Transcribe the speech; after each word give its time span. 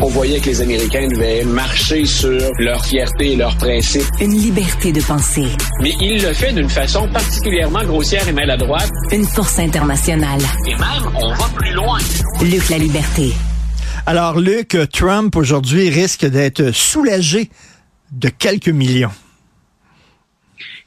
On 0.00 0.06
voyait 0.10 0.38
que 0.38 0.46
les 0.46 0.60
Américains 0.60 1.08
devaient 1.08 1.42
marcher 1.42 2.04
sur 2.04 2.38
leur 2.60 2.84
fierté 2.84 3.32
et 3.32 3.36
leurs 3.36 3.56
principes. 3.56 4.06
Une 4.20 4.30
liberté 4.32 4.92
de 4.92 5.00
penser. 5.00 5.46
Mais 5.82 5.92
il 6.00 6.22
le 6.22 6.32
fait 6.32 6.52
d'une 6.52 6.68
façon 6.68 7.08
particulièrement 7.10 7.82
grossière 7.82 8.26
et 8.28 8.32
maladroite. 8.32 8.90
Une 9.10 9.24
force 9.26 9.58
internationale. 9.58 10.40
Et 10.66 10.74
même, 10.76 11.12
on 11.16 11.30
va 11.34 11.48
plus 11.56 11.72
loin. 11.72 11.98
Luc 12.42 12.68
la 12.68 12.78
liberté. 12.78 13.32
Alors, 14.06 14.38
Luc, 14.38 14.76
Trump 14.92 15.34
aujourd'hui 15.34 15.90
risque 15.90 16.24
d'être 16.26 16.70
soulagé 16.70 17.50
de 18.12 18.28
quelques 18.28 18.68
millions. 18.68 19.10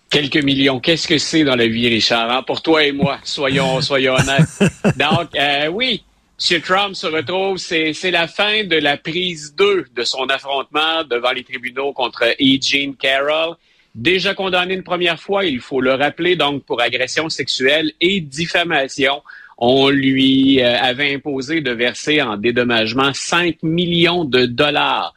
Quelques 0.09 0.41
millions. 0.43 0.79
Qu'est-ce 0.79 1.07
que 1.07 1.17
c'est 1.17 1.43
dans 1.43 1.55
la 1.55 1.67
vie, 1.67 1.89
Richard? 1.89 2.29
hein? 2.31 2.43
Pour 2.47 2.61
toi 2.61 2.83
et 2.85 2.93
moi, 2.93 3.17
soyons, 3.23 3.81
soyons 3.81 4.13
honnêtes. 4.13 4.71
Donc, 4.97 5.29
euh, 5.37 5.67
oui, 5.67 6.03
M. 6.49 6.61
Trump 6.61 6.95
se 6.95 7.05
retrouve, 7.05 7.57
c'est 7.57 8.09
la 8.09 8.27
fin 8.27 8.63
de 8.63 8.75
la 8.77 8.97
prise 8.97 9.53
2 9.55 9.85
de 9.95 10.03
son 10.03 10.25
affrontement 10.25 11.03
devant 11.07 11.31
les 11.33 11.43
tribunaux 11.43 11.93
contre 11.93 12.23
E. 12.23 12.59
Jean 12.59 12.93
Carroll. 12.93 13.55
Déjà 13.93 14.33
condamné 14.33 14.73
une 14.73 14.83
première 14.83 15.19
fois, 15.19 15.45
il 15.45 15.59
faut 15.59 15.81
le 15.81 15.93
rappeler, 15.93 16.35
donc 16.35 16.63
pour 16.63 16.81
agression 16.81 17.29
sexuelle 17.29 17.91
et 18.01 18.21
diffamation. 18.21 19.21
On 19.57 19.89
lui 19.89 20.61
euh, 20.61 20.79
avait 20.81 21.13
imposé 21.13 21.61
de 21.61 21.71
verser 21.71 22.23
en 22.23 22.37
dédommagement 22.37 23.13
5 23.13 23.61
millions 23.61 24.25
de 24.25 24.45
dollars 24.45 25.13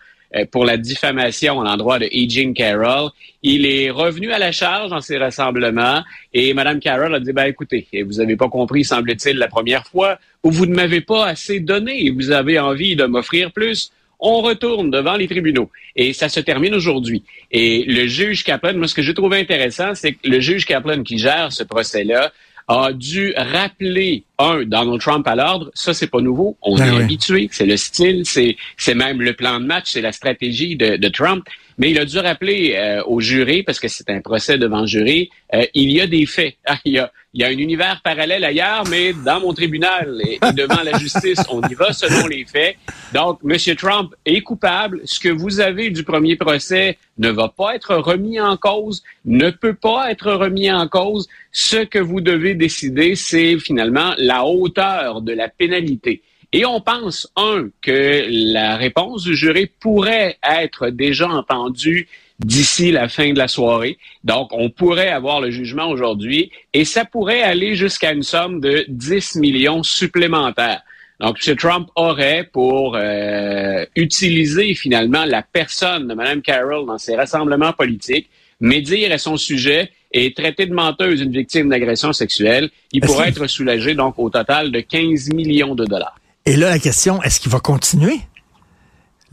pour 0.50 0.64
la 0.64 0.76
diffamation 0.76 1.60
à 1.60 1.64
l'endroit 1.64 1.98
de 1.98 2.06
E. 2.06 2.28
Jean 2.28 2.52
Carroll. 2.52 3.10
Il 3.42 3.66
est 3.66 3.90
revenu 3.90 4.32
à 4.32 4.38
la 4.38 4.52
charge 4.52 4.90
dans 4.90 5.00
ses 5.00 5.18
rassemblements 5.18 6.02
et 6.32 6.54
Mme 6.54 6.80
Carroll 6.80 7.14
a 7.14 7.20
dit, 7.20 7.32
ben 7.32 7.44
écoutez, 7.44 7.86
vous 8.04 8.14
n'avez 8.14 8.36
pas 8.36 8.48
compris, 8.48 8.84
semble-t-il, 8.84 9.36
la 9.36 9.48
première 9.48 9.86
fois, 9.86 10.18
ou 10.42 10.50
vous 10.50 10.66
ne 10.66 10.74
m'avez 10.74 11.02
pas 11.02 11.26
assez 11.26 11.60
donné 11.60 12.06
et 12.06 12.10
vous 12.10 12.30
avez 12.30 12.58
envie 12.58 12.96
de 12.96 13.04
m'offrir 13.04 13.52
plus. 13.52 13.92
On 14.18 14.40
retourne 14.40 14.90
devant 14.90 15.16
les 15.16 15.28
tribunaux 15.28 15.70
et 15.94 16.14
ça 16.14 16.28
se 16.28 16.40
termine 16.40 16.74
aujourd'hui. 16.74 17.22
Et 17.50 17.84
le 17.86 18.06
juge 18.06 18.44
Kaplan, 18.44 18.74
moi 18.74 18.88
ce 18.88 18.94
que 18.94 19.02
j'ai 19.02 19.12
trouvé 19.12 19.38
intéressant, 19.38 19.94
c'est 19.94 20.12
que 20.12 20.26
le 20.26 20.40
juge 20.40 20.64
Kaplan 20.64 21.02
qui 21.02 21.18
gère 21.18 21.52
ce 21.52 21.64
procès-là 21.64 22.32
a 22.68 22.92
dû 22.92 23.34
rappeler 23.36 24.24
un 24.38 24.64
Donald 24.64 25.00
Trump 25.00 25.26
à 25.26 25.34
l'ordre. 25.34 25.70
Ça, 25.74 25.92
c'est 25.92 26.06
pas 26.06 26.20
nouveau. 26.20 26.56
On 26.62 26.76
Ben 26.76 26.94
est 26.94 27.02
habitué. 27.02 27.48
C'est 27.52 27.66
le 27.66 27.76
style, 27.76 28.22
c'est 28.24 28.56
c'est 28.76 28.94
même 28.94 29.20
le 29.20 29.34
plan 29.34 29.60
de 29.60 29.66
match, 29.66 29.90
c'est 29.92 30.00
la 30.00 30.12
stratégie 30.12 30.76
de, 30.76 30.96
de 30.96 31.08
Trump. 31.08 31.44
Mais 31.78 31.90
il 31.90 31.98
a 31.98 32.04
dû 32.04 32.18
rappeler 32.18 32.74
euh, 32.76 33.02
au 33.04 33.20
jury, 33.20 33.62
parce 33.62 33.80
que 33.80 33.88
c'est 33.88 34.08
un 34.10 34.20
procès 34.20 34.58
devant 34.58 34.82
le 34.82 34.86
jury, 34.86 35.30
euh, 35.54 35.66
il 35.74 35.90
y 35.90 36.00
a 36.00 36.06
des 36.06 36.24
faits. 36.26 36.56
Ah, 36.64 36.78
il, 36.84 36.92
y 36.92 36.98
a, 36.98 37.10
il 37.34 37.40
y 37.40 37.44
a 37.44 37.48
un 37.48 37.58
univers 37.58 38.00
parallèle 38.00 38.44
ailleurs, 38.44 38.84
mais 38.88 39.12
dans 39.12 39.40
mon 39.40 39.52
tribunal 39.52 40.20
et, 40.24 40.38
devant 40.52 40.82
la 40.84 40.96
justice, 40.98 41.40
on 41.50 41.60
y 41.62 41.74
va 41.74 41.92
selon 41.92 42.28
les 42.28 42.44
faits. 42.44 42.76
Donc, 43.12 43.40
M. 43.44 43.74
Trump 43.74 44.14
est 44.24 44.40
coupable. 44.40 45.00
Ce 45.04 45.18
que 45.18 45.30
vous 45.30 45.58
avez 45.58 45.90
du 45.90 46.04
premier 46.04 46.36
procès 46.36 46.96
ne 47.18 47.30
va 47.30 47.48
pas 47.48 47.74
être 47.74 47.96
remis 47.96 48.40
en 48.40 48.56
cause, 48.56 49.02
ne 49.24 49.50
peut 49.50 49.74
pas 49.74 50.12
être 50.12 50.30
remis 50.32 50.70
en 50.70 50.86
cause. 50.86 51.28
Ce 51.50 51.78
que 51.78 51.98
vous 51.98 52.20
devez 52.20 52.54
décider, 52.54 53.16
c'est 53.16 53.58
finalement 53.58 54.14
la 54.16 54.44
hauteur 54.44 55.20
de 55.20 55.32
la 55.32 55.48
pénalité. 55.48 56.22
Et 56.52 56.64
on 56.64 56.80
pense, 56.80 57.28
un, 57.34 57.68
que 57.82 58.26
la 58.28 58.76
réponse 58.76 59.24
du 59.24 59.34
jury 59.34 59.66
pourrait 59.80 60.38
être 60.48 60.90
déjà 60.90 61.28
entendue 61.28 62.06
d'ici 62.44 62.90
la 62.90 63.08
fin 63.08 63.32
de 63.32 63.38
la 63.38 63.48
soirée. 63.48 63.98
Donc, 64.22 64.50
on 64.52 64.70
pourrait 64.70 65.08
avoir 65.08 65.40
le 65.40 65.50
jugement 65.50 65.88
aujourd'hui 65.88 66.50
et 66.72 66.84
ça 66.84 67.04
pourrait 67.04 67.42
aller 67.42 67.74
jusqu'à 67.74 68.12
une 68.12 68.22
somme 68.22 68.60
de 68.60 68.84
10 68.88 69.36
millions 69.36 69.82
supplémentaires. 69.82 70.82
Donc, 71.20 71.38
M. 71.46 71.56
Trump 71.56 71.88
aurait 71.94 72.48
pour 72.52 72.96
euh, 72.96 73.84
utiliser 73.96 74.74
finalement 74.74 75.24
la 75.24 75.42
personne 75.42 76.08
de 76.08 76.14
Mme 76.14 76.42
Carroll 76.42 76.86
dans 76.86 76.98
ses 76.98 77.16
rassemblements 77.16 77.72
politiques, 77.72 78.28
médire 78.60 79.12
à 79.12 79.18
son 79.18 79.36
sujet 79.36 79.90
et 80.12 80.32
traiter 80.32 80.66
de 80.66 80.74
menteuse 80.74 81.20
une 81.20 81.32
victime 81.32 81.68
d'agression 81.68 82.12
sexuelle, 82.12 82.70
il 82.92 83.00
pourrait 83.00 83.28
être 83.28 83.46
soulagé 83.46 83.94
donc 83.94 84.18
au 84.18 84.30
total 84.30 84.70
de 84.70 84.80
15 84.80 85.32
millions 85.32 85.74
de 85.74 85.84
dollars. 85.84 86.16
Et 86.46 86.56
là, 86.56 86.70
la 86.70 86.78
question, 86.78 87.22
est-ce 87.22 87.40
qu'il 87.40 87.50
va 87.50 87.58
continuer? 87.58 88.20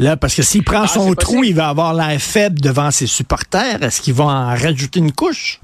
Là, 0.02 0.18
parce 0.18 0.36
que 0.36 0.42
s'il 0.42 0.64
prend 0.64 0.82
Ah, 0.84 0.88
son 0.88 1.14
trou, 1.14 1.36
possible. 1.36 1.46
il 1.46 1.56
va 1.56 1.70
avoir 1.70 1.94
l'air 1.94 2.20
faible 2.20 2.60
devant 2.60 2.90
ses 2.90 3.06
supporters. 3.08 3.84
Est-ce 3.84 4.02
qu'il 4.02 4.16
va 4.16 4.24
en 4.26 4.46
rajouter 4.48 5.00
une 5.00 5.12
couche? 5.12 5.60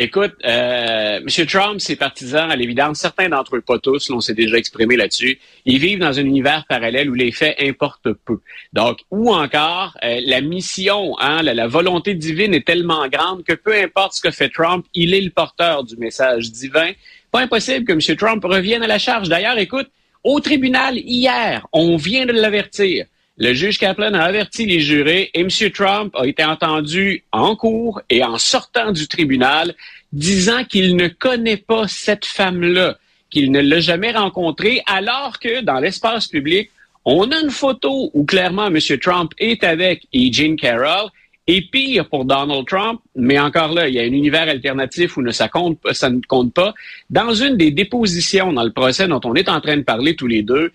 Écoute, 0.00 0.34
euh, 0.44 1.18
M. 1.18 1.46
Trump, 1.46 1.80
ses 1.80 1.96
partisans, 1.96 2.50
à 2.50 2.56
l'évidence, 2.56 2.98
certains 2.98 3.28
d'entre 3.28 3.56
eux, 3.56 3.60
pas 3.60 3.78
tous, 3.80 4.08
là, 4.08 4.14
on 4.16 4.20
s'est 4.20 4.34
déjà 4.34 4.56
exprimé 4.56 4.96
là-dessus, 4.96 5.40
ils 5.64 5.78
vivent 5.80 5.98
dans 5.98 6.18
un 6.18 6.24
univers 6.24 6.64
parallèle 6.68 7.10
où 7.10 7.14
les 7.14 7.32
faits 7.32 7.56
importent 7.60 8.12
peu. 8.24 8.38
Donc, 8.72 8.98
ou 9.10 9.32
encore, 9.34 9.96
euh, 10.04 10.20
la 10.24 10.40
mission, 10.40 11.16
hein, 11.20 11.42
la, 11.42 11.52
la 11.54 11.66
volonté 11.66 12.14
divine 12.14 12.54
est 12.54 12.64
tellement 12.64 13.08
grande 13.08 13.42
que 13.44 13.54
peu 13.54 13.74
importe 13.74 14.12
ce 14.14 14.20
que 14.20 14.30
fait 14.30 14.48
Trump, 14.50 14.86
il 14.94 15.14
est 15.14 15.20
le 15.20 15.30
porteur 15.30 15.82
du 15.82 15.96
message 15.96 16.52
divin. 16.52 16.90
Pas 17.32 17.40
impossible 17.40 17.84
que 17.84 17.92
M. 17.92 18.16
Trump 18.16 18.44
revienne 18.44 18.84
à 18.84 18.86
la 18.88 18.98
charge. 19.00 19.28
D'ailleurs, 19.28 19.58
écoute, 19.58 19.88
au 20.28 20.40
tribunal 20.40 20.98
hier, 20.98 21.66
on 21.72 21.96
vient 21.96 22.26
de 22.26 22.32
l'avertir. 22.32 23.06
Le 23.38 23.54
juge 23.54 23.78
Kaplan 23.78 24.12
a 24.12 24.20
averti 24.20 24.66
les 24.66 24.80
jurés 24.80 25.30
et 25.32 25.40
M. 25.40 25.48
Trump 25.72 26.14
a 26.14 26.26
été 26.26 26.44
entendu 26.44 27.24
en 27.32 27.56
cours 27.56 28.02
et 28.10 28.22
en 28.22 28.36
sortant 28.36 28.92
du 28.92 29.08
tribunal 29.08 29.74
disant 30.12 30.64
qu'il 30.64 30.96
ne 30.96 31.08
connaît 31.08 31.56
pas 31.56 31.88
cette 31.88 32.26
femme-là, 32.26 32.98
qu'il 33.30 33.50
ne 33.52 33.60
l'a 33.60 33.80
jamais 33.80 34.10
rencontrée, 34.10 34.82
alors 34.86 35.38
que 35.38 35.62
dans 35.62 35.78
l'espace 35.78 36.26
public, 36.26 36.70
on 37.06 37.30
a 37.30 37.40
une 37.40 37.50
photo 37.50 38.10
où 38.12 38.24
clairement 38.24 38.66
M. 38.66 38.78
Trump 39.00 39.32
est 39.38 39.64
avec 39.64 40.04
E. 40.14 40.30
Jean 40.30 40.56
Carroll. 40.56 41.08
Et 41.50 41.62
pire 41.62 42.06
pour 42.10 42.26
Donald 42.26 42.66
Trump, 42.66 43.00
mais 43.16 43.38
encore 43.38 43.72
là, 43.72 43.88
il 43.88 43.94
y 43.94 43.98
a 43.98 44.02
un 44.02 44.12
univers 44.12 44.48
alternatif 44.48 45.16
où 45.16 45.22
ne, 45.22 45.30
ça, 45.32 45.48
compte, 45.48 45.80
pas- 45.80 45.94
ça 45.94 46.10
ne 46.10 46.20
compte 46.28 46.52
pas. 46.52 46.74
Dans 47.08 47.32
une 47.32 47.56
des 47.56 47.70
dépositions 47.70 48.52
dans 48.52 48.64
le 48.64 48.70
procès 48.72 49.08
dont 49.08 49.20
on 49.24 49.34
est 49.34 49.48
en 49.48 49.60
train 49.62 49.78
de 49.78 49.82
parler 49.82 50.14
tous 50.14 50.26
les 50.26 50.42
deux, 50.42 50.72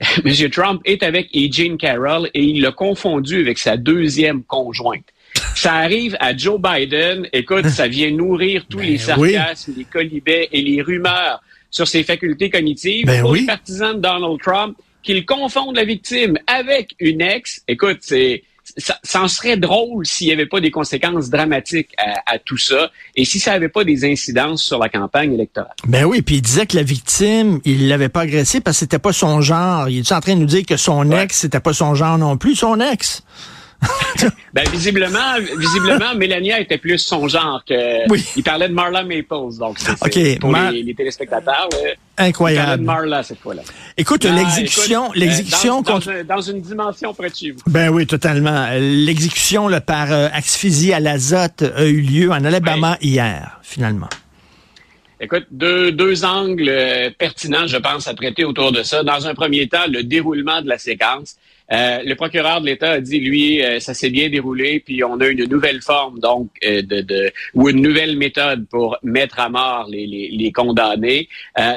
M. 0.24 0.50
Trump 0.50 0.80
est 0.86 1.02
avec 1.02 1.28
E. 1.36 1.48
Jean 1.52 1.76
Carroll 1.76 2.30
et 2.34 2.42
il 2.42 2.62
l'a 2.62 2.72
confondu 2.72 3.40
avec 3.42 3.58
sa 3.58 3.76
deuxième 3.76 4.42
conjointe. 4.44 5.04
Ça 5.54 5.74
arrive 5.74 6.16
à 6.20 6.36
Joe 6.36 6.60
Biden. 6.60 7.28
Écoute, 7.32 7.66
ça 7.66 7.86
vient 7.86 8.10
nourrir 8.10 8.64
tous 8.68 8.78
Ben 8.78 8.86
les 8.86 8.98
sarcasmes, 8.98 9.74
les 9.76 9.84
colibets 9.84 10.48
et 10.52 10.62
les 10.62 10.80
rumeurs 10.82 11.42
sur 11.70 11.86
ses 11.86 12.02
facultés 12.02 12.48
cognitives. 12.50 13.06
Ben 13.06 13.20
Pour 13.20 13.32
oui. 13.32 13.40
les 13.40 13.46
partisans 13.46 13.94
de 13.94 14.00
Donald 14.00 14.40
Trump, 14.40 14.76
qu'il 15.02 15.26
confonde 15.26 15.76
la 15.76 15.84
victime 15.84 16.38
avec 16.46 16.94
une 16.98 17.20
ex, 17.20 17.62
écoute, 17.68 17.98
c'est 18.00 18.42
ça, 18.76 18.98
ça 19.02 19.22
en 19.22 19.28
serait 19.28 19.56
drôle 19.56 20.04
s'il 20.06 20.26
n'y 20.26 20.32
avait 20.32 20.46
pas 20.46 20.60
des 20.60 20.70
conséquences 20.70 21.30
dramatiques 21.30 21.90
à, 21.98 22.34
à 22.34 22.38
tout 22.38 22.56
ça 22.58 22.90
et 23.14 23.24
si 23.24 23.38
ça 23.38 23.52
n'avait 23.52 23.68
pas 23.68 23.84
des 23.84 24.04
incidences 24.04 24.62
sur 24.64 24.78
la 24.78 24.88
campagne 24.88 25.32
électorale. 25.32 25.74
Ben 25.86 26.04
oui, 26.04 26.22
puis 26.22 26.36
il 26.36 26.42
disait 26.42 26.66
que 26.66 26.76
la 26.76 26.82
victime, 26.82 27.60
il 27.64 27.88
l'avait 27.88 28.08
pas 28.08 28.22
agressée 28.22 28.60
parce 28.60 28.76
que 28.76 28.80
c'était 28.80 28.98
pas 28.98 29.12
son 29.12 29.40
genre. 29.40 29.88
Il 29.88 29.98
est 30.00 30.12
en 30.12 30.20
train 30.20 30.34
de 30.34 30.40
nous 30.40 30.46
dire 30.46 30.64
que 30.66 30.76
son 30.76 31.08
Ouais. 31.10 31.24
ex, 31.24 31.38
c'était 31.38 31.60
pas 31.60 31.72
son 31.72 31.94
genre 31.94 32.18
non 32.18 32.36
plus, 32.36 32.54
son 32.56 32.80
ex. 32.80 33.22
Ben 34.54 34.64
visiblement, 34.70 35.34
visiblement, 35.58 36.14
Mélania 36.14 36.60
était 36.60 36.78
plus 36.78 36.98
son 36.98 37.26
genre 37.26 37.62
que. 37.68 38.08
Oui. 38.08 38.24
Il 38.36 38.44
parlait 38.44 38.68
de 38.68 38.72
Marla 38.72 39.02
Maples, 39.02 39.58
donc 39.58 39.78
c'est 39.80 40.38
pour 40.38 40.50
Mar- 40.50 40.70
les, 40.70 40.82
les 40.84 40.94
téléspectateurs. 40.94 41.68
là, 41.72 41.78
Il 41.78 41.82
parlait 41.82 41.96
de 42.16 42.28
Incroyable. 42.28 42.84
Marla 42.84 43.22
cette 43.24 43.40
fois-là. 43.40 43.62
Écoute, 43.96 44.24
Non, 44.24 44.36
l'exécution, 44.36 45.06
euh, 45.06 45.12
l'exécution 45.16 45.82
dans, 45.82 45.94
contre 45.94 46.06
dans, 46.06 46.12
un- 46.12 46.24
dans 46.24 46.40
une 46.40 46.60
dimension 46.60 47.12
près 47.14 47.30
de 47.30 47.34
chez 47.34 47.50
vous. 47.50 47.58
Ben 47.66 47.88
oui, 47.90 48.06
totalement. 48.06 48.66
Euh, 48.70 48.78
L'exécution 48.78 49.68
par 49.84 50.12
euh, 50.12 50.28
asphyxie 50.32 50.92
à 50.92 51.00
l'azote 51.00 51.62
a 51.62 51.84
eu 51.84 52.00
lieu 52.00 52.30
en 52.30 52.44
Alabama 52.44 52.96
hier, 53.02 53.58
finalement. 53.62 54.08
Écoute, 55.20 55.46
deux, 55.50 55.90
deux 55.92 56.24
angles 56.24 56.68
euh, 56.68 57.10
pertinents, 57.18 57.66
je 57.66 57.76
pense, 57.76 58.06
à 58.08 58.14
traiter 58.14 58.44
autour 58.44 58.72
de 58.72 58.82
ça. 58.84 59.02
Dans 59.02 59.26
un 59.26 59.34
premier 59.34 59.68
temps, 59.68 59.86
le 59.88 60.02
déroulement 60.04 60.62
de 60.62 60.68
la 60.68 60.78
séquence. 60.78 61.36
Euh, 61.72 62.02
le 62.04 62.14
procureur 62.14 62.60
de 62.60 62.66
l'État 62.66 62.92
a 62.92 63.00
dit, 63.00 63.20
lui, 63.20 63.62
euh, 63.62 63.80
ça 63.80 63.94
s'est 63.94 64.10
bien 64.10 64.28
déroulé, 64.28 64.80
puis 64.80 65.02
on 65.02 65.18
a 65.20 65.28
une 65.28 65.44
nouvelle 65.46 65.80
forme, 65.80 66.20
donc, 66.20 66.50
euh, 66.64 66.82
de, 66.82 67.00
de, 67.00 67.32
ou 67.54 67.70
une 67.70 67.80
nouvelle 67.80 68.16
méthode 68.18 68.66
pour 68.68 68.98
mettre 69.02 69.40
à 69.40 69.48
mort 69.48 69.86
les, 69.90 70.06
les, 70.06 70.28
les 70.28 70.52
condamnés. 70.52 71.28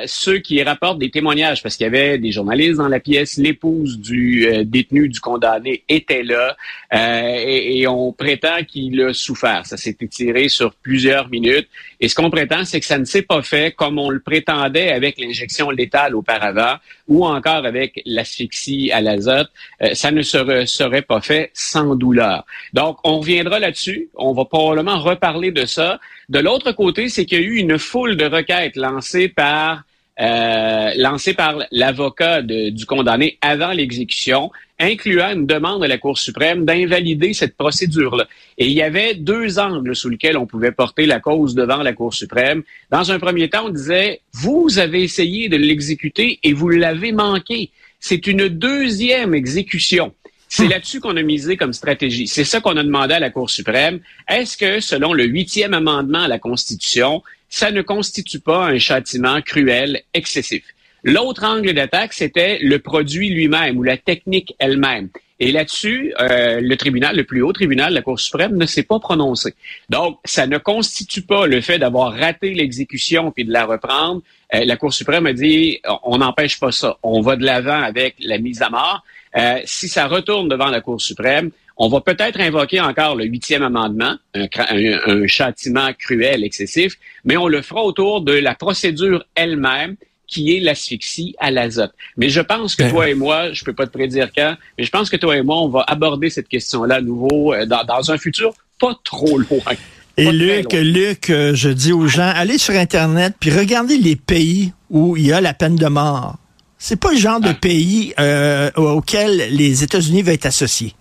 ceux 0.05 0.39
qui 0.39 0.61
rapportent 0.61 0.99
des 0.99 1.09
témoignages, 1.09 1.63
parce 1.63 1.77
qu'il 1.77 1.85
y 1.85 1.87
avait 1.87 2.17
des 2.17 2.31
journalistes 2.31 2.77
dans 2.77 2.89
la 2.89 2.99
pièce, 2.99 3.37
l'épouse 3.37 3.97
du 3.99 4.47
détenu, 4.65 5.07
du 5.07 5.19
condamné, 5.19 5.83
était 5.87 6.23
là, 6.23 6.57
et, 6.91 7.79
et, 7.79 7.87
on 7.87 8.11
prétend 8.11 8.63
qu'il 8.67 9.01
a 9.01 9.13
souffert. 9.13 9.65
Ça 9.65 9.77
s'est 9.77 9.97
étiré 10.01 10.49
sur 10.49 10.73
plusieurs 10.75 11.29
minutes. 11.29 11.67
Et 11.99 12.09
ce 12.09 12.15
qu'on 12.15 12.29
prétend, 12.29 12.65
c'est 12.65 12.79
que 12.79 12.85
ça 12.85 12.97
ne 12.97 13.05
s'est 13.05 13.21
pas 13.21 13.41
fait 13.41 13.73
comme 13.73 13.99
on 13.99 14.09
le 14.09 14.19
prétendait 14.19 14.91
avec 14.91 15.19
l'injection 15.19 15.69
létale 15.69 16.15
auparavant, 16.15 16.75
ou 17.07 17.25
encore 17.25 17.65
avec 17.65 18.01
l'asphyxie 18.05 18.91
à 18.91 19.01
l'azote. 19.01 19.49
Euh, 19.83 19.93
ça 19.93 20.11
ne 20.11 20.21
serait, 20.21 21.01
pas 21.01 21.21
fait 21.21 21.51
sans 21.53 21.95
douleur. 21.95 22.45
Donc, 22.73 22.97
on 23.03 23.19
reviendra 23.19 23.59
là-dessus. 23.59 24.09
On 24.15 24.33
va 24.33 24.45
probablement 24.45 24.99
reparler 24.99 25.51
de 25.51 25.65
ça. 25.65 25.99
De 26.29 26.39
l'autre 26.39 26.71
côté, 26.71 27.09
c'est 27.09 27.25
qu'il 27.25 27.39
y 27.39 27.41
a 27.41 27.45
eu 27.45 27.55
une 27.57 27.77
foule 27.77 28.17
de 28.17 28.25
requêtes 28.25 28.75
lancées 28.75 29.29
par 29.29 29.83
euh, 30.19 30.89
par 31.37 31.59
l'avocat 31.71 32.41
du 32.41 32.85
condamné 32.87 33.37
avant 33.41 33.71
l'exécution, 33.71 34.51
incluant 34.79 35.31
une 35.31 35.45
demande 35.45 35.83
à 35.83 35.87
la 35.87 35.99
Cour 35.99 36.17
suprême 36.17 36.65
d'invalider 36.65 37.33
cette 37.33 37.55
procédure-là. 37.55 38.27
Et 38.57 38.65
il 38.65 38.73
y 38.73 38.81
avait 38.81 39.13
deux 39.13 39.59
angles 39.59 39.95
sous 39.95 40.09
lesquels 40.09 40.37
on 40.37 40.47
pouvait 40.47 40.71
porter 40.71 41.05
la 41.05 41.19
cause 41.19 41.53
devant 41.53 41.83
la 41.83 41.93
Cour 41.93 42.13
suprême. 42.13 42.63
Dans 42.89 43.11
un 43.11 43.19
premier 43.19 43.49
temps, 43.49 43.65
on 43.65 43.69
disait, 43.69 44.21
vous 44.33 44.79
avez 44.79 45.03
essayé 45.03 45.49
de 45.49 45.57
l'exécuter 45.57 46.39
et 46.43 46.53
vous 46.53 46.69
l'avez 46.69 47.11
manqué. 47.11 47.69
C'est 47.99 48.27
une 48.27 48.47
deuxième 48.47 49.33
exécution. 49.33 50.13
C'est 50.49 50.65
hmm. 50.65 50.69
là-dessus 50.69 50.99
qu'on 50.99 51.17
a 51.17 51.21
misé 51.21 51.57
comme 51.57 51.73
stratégie. 51.73 52.27
C'est 52.27 52.45
ça 52.45 52.61
qu'on 52.61 52.77
a 52.77 52.83
demandé 52.83 53.15
à 53.15 53.19
la 53.19 53.29
Cour 53.29 53.49
suprême. 53.49 53.99
Est-ce 54.29 54.55
que, 54.55 54.79
selon 54.79 55.13
le 55.13 55.25
huitième 55.25 55.73
amendement 55.73 56.21
à 56.21 56.27
la 56.27 56.39
Constitution, 56.39 57.21
ça 57.49 57.71
ne 57.71 57.81
constitue 57.81 58.39
pas 58.39 58.67
un 58.67 58.79
châtiment 58.79 59.41
cruel, 59.41 60.01
excessif? 60.13 60.63
L'autre 61.03 61.43
angle 61.43 61.73
d'attaque, 61.73 62.13
c'était 62.13 62.59
le 62.61 62.79
produit 62.79 63.29
lui-même 63.29 63.77
ou 63.77 63.83
la 63.83 63.97
technique 63.97 64.55
elle-même. 64.59 65.09
Et 65.39 65.51
là-dessus, 65.51 66.13
euh, 66.19 66.59
le 66.61 66.77
tribunal, 66.77 67.15
le 67.15 67.23
plus 67.23 67.41
haut 67.41 67.53
tribunal, 67.53 67.93
la 67.93 68.01
Cour 68.01 68.19
suprême, 68.19 68.55
ne 68.55 68.65
s'est 68.65 68.83
pas 68.83 68.99
prononcé. 68.99 69.53
Donc, 69.89 70.19
ça 70.25 70.47
ne 70.47 70.57
constitue 70.57 71.21
pas 71.21 71.45
le 71.45 71.61
fait 71.61 71.77
d'avoir 71.77 72.13
raté 72.13 72.53
l'exécution 72.53 73.31
puis 73.31 73.45
de 73.45 73.51
la 73.51 73.65
reprendre. 73.65 74.21
Euh, 74.55 74.65
la 74.65 74.77
Cour 74.77 74.93
suprême 74.93 75.27
a 75.27 75.33
dit, 75.33 75.79
on 76.03 76.17
n'empêche 76.17 76.59
pas 76.59 76.71
ça. 76.71 76.97
On 77.03 77.21
va 77.21 77.35
de 77.35 77.45
l'avant 77.45 77.81
avec 77.81 78.15
la 78.19 78.39
mise 78.39 78.61
à 78.61 78.69
mort. 78.69 79.03
Euh, 79.35 79.59
si 79.65 79.87
ça 79.87 80.07
retourne 80.07 80.49
devant 80.49 80.67
la 80.67 80.81
Cour 80.81 80.99
suprême, 80.99 81.51
on 81.77 81.89
va 81.89 82.01
peut-être 82.01 82.39
invoquer 82.39 82.81
encore 82.81 83.15
le 83.15 83.25
huitième 83.25 83.61
amendement, 83.61 84.15
un, 84.33 84.47
un, 84.57 85.27
châtiment 85.27 85.93
cruel, 85.93 86.43
excessif, 86.43 86.95
mais 87.23 87.37
on 87.37 87.47
le 87.47 87.61
fera 87.61 87.83
autour 87.83 88.21
de 88.21 88.33
la 88.33 88.55
procédure 88.55 89.23
elle-même 89.35 89.95
qui 90.27 90.55
est 90.55 90.59
l'asphyxie 90.59 91.35
à 91.39 91.51
l'azote. 91.51 91.93
Mais 92.17 92.29
je 92.29 92.41
pense 92.41 92.75
que 92.75 92.83
ben 92.83 92.91
toi 92.91 93.09
et 93.09 93.13
moi, 93.13 93.53
je 93.53 93.63
peux 93.63 93.73
pas 93.73 93.85
te 93.85 93.91
prédire 93.91 94.29
quand, 94.35 94.55
mais 94.77 94.83
je 94.83 94.91
pense 94.91 95.09
que 95.09 95.15
toi 95.15 95.37
et 95.37 95.41
moi, 95.41 95.61
on 95.61 95.69
va 95.69 95.83
aborder 95.87 96.29
cette 96.29 96.47
question-là 96.47 96.95
à 96.95 97.01
nouveau 97.01 97.53
euh, 97.53 97.65
dans, 97.65 97.83
dans 97.83 98.11
un 98.11 98.17
futur 98.17 98.53
pas 98.79 98.93
trop 99.03 99.37
loin. 99.37 99.73
Et 100.17 100.31
Luc, 100.31 100.73
Luc, 100.73 101.29
euh, 101.29 101.53
je 101.53 101.69
dis 101.69 101.93
aux 101.93 102.07
gens, 102.07 102.31
allez 102.35 102.57
sur 102.57 102.73
Internet 102.73 103.35
puis 103.39 103.51
regardez 103.51 103.97
les 103.97 104.15
pays 104.15 104.73
où 104.89 105.15
il 105.15 105.27
y 105.27 105.31
a 105.31 105.41
la 105.41 105.53
peine 105.53 105.75
de 105.75 105.87
mort. 105.87 106.35
C'est 106.79 106.99
pas 106.99 107.11
le 107.11 107.17
genre 107.17 107.39
de 107.39 107.49
ah. 107.49 107.53
pays 107.53 108.13
euh, 108.19 108.69
auquel 108.75 109.47
les 109.51 109.83
États-Unis 109.83 110.21
vont 110.21 110.31
être 110.31 110.45
associés. 110.45 110.93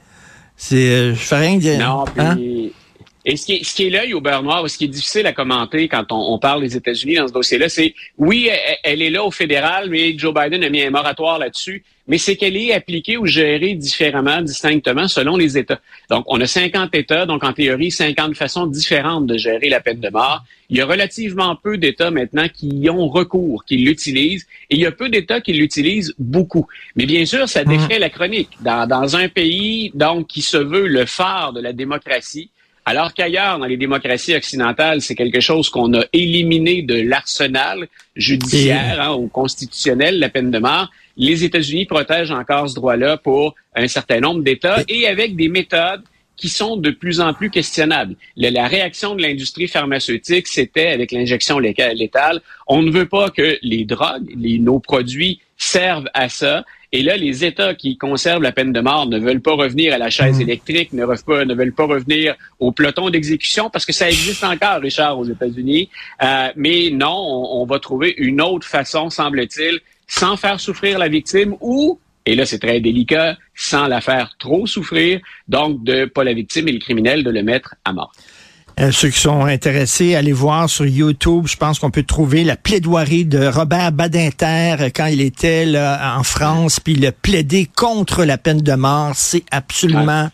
C'est, 0.57 1.11
je 1.11 1.21
fais 1.21 1.37
rien 1.37 1.57
dire. 1.59 1.79
Non, 1.79 2.05
hein? 2.17 2.37
Et 3.29 3.37
ce 3.37 3.45
qui 3.45 3.55
est, 3.55 3.65
ce 3.65 3.75
qui 3.75 3.89
est 3.89 3.91
l'œil 3.91 4.15
au 4.15 4.21
beurre 4.21 4.45
noir, 4.45 4.71
ce 4.71 4.79
qui 4.79 4.85
est 4.85 4.89
difficile 4.89 5.27
à 5.27 5.33
commenter 5.33 5.89
quand 5.89 6.13
on, 6.13 6.39
parle 6.39 6.63
des 6.63 6.77
États-Unis 6.77 7.17
dans 7.17 7.27
ce 7.27 7.33
dossier-là, 7.33 7.69
c'est 7.69 7.93
oui, 8.19 8.49
elle, 8.85 9.03
est 9.03 9.11
là 9.11 9.25
au 9.25 9.33
fédéral, 9.33 9.91
mais 9.91 10.17
Joe 10.17 10.33
Biden 10.33 10.63
a 10.63 10.71
mis 10.71 10.83
un 10.83 10.91
moratoire 10.91 11.41
là-dessus, 11.41 11.83
mais 12.07 12.19
c'est 12.19 12.37
qu'elle 12.37 12.57
est 12.57 12.73
appliquée 12.73 13.17
ou 13.17 13.27
gérée 13.27 13.75
différemment, 13.75 14.43
distinctement 14.43 15.09
selon 15.09 15.37
les 15.37 15.59
États. 15.59 15.81
Donc, 16.09 16.23
on 16.29 16.41
a 16.41 16.47
50 16.47 16.95
États, 16.95 17.27
donc 17.27 17.43
en 17.43 17.53
théorie, 17.53 17.91
50 17.91 18.37
façons 18.37 18.67
différentes 18.67 19.27
de 19.27 19.37
gérer 19.37 19.71
la 19.71 19.81
peine 19.81 19.99
de 19.99 20.09
mort. 20.09 20.45
Il 20.71 20.77
y 20.77 20.81
a 20.81 20.87
relativement 20.87 21.57
peu 21.57 21.79
d'États 21.79 22.13
maintenant 22.13 22.47
qui 22.49 22.69
y 22.69 22.89
ont 22.91 23.09
recours, 23.09 23.65
qui 23.65 23.77
l'utilisent, 23.77 24.47
et 24.71 24.77
il 24.77 24.81
y 24.81 24.87
a 24.87 24.93
peu 24.93 25.09
d'États 25.09 25.41
qui 25.41 25.53
l'utilisent 25.53 26.15
beaucoup. 26.21 26.69
Mais 26.95 27.07
bien 27.07 27.27
sûr, 27.27 27.49
ça 27.49 27.65
défait 27.65 27.99
la 27.99 28.09
chronique. 28.09 28.51
Dans, 28.61 28.87
dans 28.87 29.17
un 29.17 29.29
pays, 29.29 29.91
donc, 29.95 30.29
qui 30.29 30.43
se 30.43 30.59
veut 30.59 30.87
le 30.87 31.07
phare 31.07 31.53
de 31.53 31.61
la 31.61 31.73
démocratie, 31.73 32.51
alors 32.89 33.13
qu'ailleurs, 33.13 33.59
dans 33.59 33.67
les 33.67 33.77
démocraties 33.77 34.37
occidentales, 34.37 35.03
c'est 35.03 35.17
quelque 35.17 35.41
chose 35.41 35.69
qu'on 35.71 35.93
a 35.95 36.05
éliminé 36.13 36.83
de 36.83 36.95
l'arsenal 36.95 37.89
judiciaire 38.15 39.03
hein, 39.03 39.15
ou 39.17 39.27
constitutionnel, 39.27 40.21
la 40.21 40.29
peine 40.29 40.53
de 40.53 40.59
mort. 40.61 40.93
Les 41.17 41.43
États-Unis 41.43 41.87
protègent 41.87 42.31
encore 42.31 42.69
ce 42.71 42.77
droit-là 42.77 43.17
pour 43.17 43.57
un 43.75 43.89
certain 43.89 44.21
nombre 44.21 44.45
d'États 44.45 44.85
et 44.89 45.09
avec 45.09 45.35
des 45.35 45.49
méthodes 45.49 46.05
qui 46.37 46.49
sont 46.49 46.77
de 46.77 46.91
plus 46.91 47.21
en 47.21 47.35
plus 47.35 47.51
questionnables. 47.51 48.15
La, 48.37 48.69
réaction 48.69 49.17
de 49.17 49.23
l'industrie 49.23 49.67
pharmaceutique, 49.67 50.47
c'était 50.47 50.89
avec 50.89 51.11
l'injection 51.11 51.59
létale, 51.59 52.41
on 52.69 52.83
ne 52.83 52.91
veut 52.93 53.09
pas 53.09 53.31
que 53.31 53.59
les 53.63 53.85
drogues, 53.85 54.31
les, 54.37 54.61
nos 54.61 54.79
produits 54.79 55.41
servent 55.57 56.09
à 56.15 56.29
ça. 56.29 56.65
Et 56.93 57.03
là, 57.03 57.17
les 57.17 57.45
États 57.45 57.75
qui 57.75 57.97
conservent 57.97 58.43
la 58.43 58.53
peine 58.53 58.73
de 58.73 58.81
mort 58.81 59.07
ne 59.07 59.19
veulent 59.19 59.41
pas 59.41 59.55
revenir 59.55 59.95
à 59.95 59.99
la 59.99 60.11
chaise 60.11 60.39
mmh. 60.39 60.43
électrique, 60.43 60.93
ne, 60.93 61.05
veulent 61.05 61.23
pas, 61.25 61.45
ne 61.45 61.55
veulent 61.55 61.73
pas 61.73 61.87
revenir 61.87 62.35
au 62.59 62.73
peloton 62.73 63.11
d'exécution 63.11 63.71
parce 63.71 63.85
que 63.85 63.93
ça 63.93 64.09
existe 64.09 64.45
encore, 64.45 64.81
Richard, 64.81 65.19
aux 65.19 65.25
États-Unis. 65.25 65.89
Euh, 66.23 66.49
mais 66.57 66.91
non, 66.91 67.17
on, 67.17 67.63
on 67.63 67.67
va 67.67 67.79
trouver 67.79 68.15
une 68.19 68.41
autre 68.41 68.67
façon, 68.67 69.11
semble-t-il, 69.11 69.81
sans 70.07 70.37
faire 70.37 70.61
souffrir 70.61 70.99
la 70.99 71.09
victime 71.09 71.57
ou 71.61 71.99
et 72.27 72.35
là 72.35 72.45
c'est 72.45 72.59
très 72.59 72.81
délicat, 72.81 73.37
sans 73.55 73.87
la 73.87 74.01
faire 74.01 74.35
trop 74.39 74.67
souffrir, 74.67 75.21
donc 75.49 75.85
de 75.85 76.05
pas 76.07 76.25
la 76.25 76.35
victime 76.35 76.67
et 76.69 76.73
le 76.73 76.81
criminel 76.81 77.23
de 77.23 77.31
le 77.31 77.43
mettre 77.43 77.77
à 77.85 77.93
mort. 77.93 78.13
Euh, 78.79 78.93
ceux 78.93 79.09
qui 79.09 79.21
sont 79.21 79.47
intéressés, 79.47 80.17
allez 80.17 80.35
voir 80.35 80.69
sur 80.69 80.85
YouTube. 80.85 81.47
Je 81.47 81.57
pense 81.57 81.79
qu'on 81.79 81.91
peut 81.91 82.03
trouver 82.03 82.45
la 82.45 82.57
plaidoirie 82.57 83.25
de 83.25 83.47
Robert 83.47 83.91
Badinter 83.91 84.77
euh, 84.79 84.91
quand 84.95 85.07
il 85.07 85.23
était 85.23 85.65
là, 85.65 86.15
en 86.19 86.23
France, 86.23 86.79
puis 86.79 86.93
il 86.93 87.07
a 87.07 87.13
plaidé 87.13 87.71
contre 87.75 88.25
la 88.27 88.37
peine 88.37 88.61
de 88.61 88.75
mort. 88.75 89.13
C'est 89.15 89.45
absolument 89.51 90.29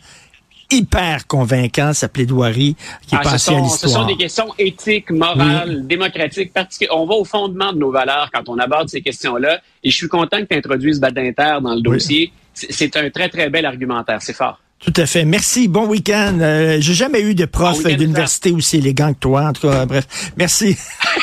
hyper 0.69 1.25
convaincant, 1.27 1.93
sa 1.93 2.09
plaidoirie 2.09 2.75
qui 3.07 3.15
est 3.15 3.19
ah, 3.21 3.23
passée 3.23 3.55
à 3.55 3.61
l'histoire. 3.61 3.79
Ce 3.79 3.87
sont 3.87 4.05
des 4.05 4.17
questions 4.17 4.47
éthiques, 4.57 5.11
morales, 5.11 5.87
démocratiques. 5.87 6.51
On 6.91 7.05
va 7.05 7.13
au 7.13 7.23
fondement 7.23 7.71
de 7.71 7.77
nos 7.77 7.91
valeurs 7.91 8.29
quand 8.33 8.49
on 8.49 8.57
aborde 8.57 8.89
ces 8.89 9.01
questions-là. 9.01 9.61
Et 9.85 9.89
je 9.89 9.95
suis 9.95 10.09
content 10.09 10.39
que 10.41 10.47
tu 10.47 10.57
introduises 10.57 10.99
Badinter 10.99 11.59
dans 11.61 11.75
le 11.75 11.81
dossier. 11.81 12.33
C'est 12.53 12.97
un 12.97 13.09
très, 13.09 13.29
très 13.29 13.49
bel 13.49 13.65
argumentaire. 13.65 14.21
C'est 14.21 14.33
fort. 14.33 14.59
Tout 14.85 14.93
à 15.01 15.05
fait. 15.05 15.25
Merci. 15.25 15.67
Bon 15.67 15.87
week-end. 15.87 16.37
Euh, 16.41 16.77
J'ai 16.79 16.93
jamais 16.93 17.21
eu 17.21 17.35
de 17.35 17.45
prof 17.45 17.83
d'université 17.83 18.51
aussi 18.51 18.77
élégant 18.77 19.13
que 19.13 19.19
toi. 19.19 19.47
En 19.47 19.53
tout 19.53 19.69
cas, 19.69 19.85
bref. 19.85 20.05
Merci. 20.37 20.77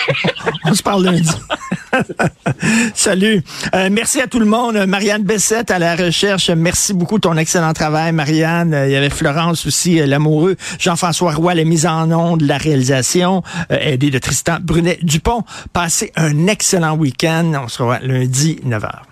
On 0.65 0.75
se 0.75 0.83
parle 0.83 1.05
lundi. 1.05 1.31
Salut. 2.95 3.43
Euh, 3.75 3.89
merci 3.91 4.21
à 4.21 4.27
tout 4.27 4.39
le 4.39 4.47
monde. 4.47 4.77
Marianne 4.87 5.23
Bessette 5.23 5.71
à 5.71 5.79
la 5.79 5.97
recherche. 5.97 6.51
Merci 6.51 6.95
beaucoup 6.95 7.17
de 7.17 7.23
ton 7.23 7.37
excellent 7.37 7.73
travail, 7.73 8.13
Marianne. 8.13 8.75
Euh, 8.75 8.87
il 8.87 8.93
y 8.93 8.97
avait 8.97 9.11
Florence 9.11 9.67
aussi, 9.67 10.01
euh, 10.01 10.07
l'amoureux. 10.07 10.57
Jean-François 10.79 11.35
Roy, 11.35 11.55
la 11.55 11.65
mise 11.65 11.87
en 11.87 12.11
onde, 12.13 12.43
la 12.43 12.59
réalisation, 12.59 13.43
aidé 13.69 14.11
de 14.11 14.19
Tristan 14.19 14.59
Brunet-Dupont. 14.63 15.45
Passez 15.73 16.13
un 16.17 16.47
excellent 16.47 16.97
week-end. 16.97 17.53
On 17.63 17.69
se 17.69 17.83
revoit 17.83 18.01
lundi, 18.01 18.59
9h. 18.67 19.10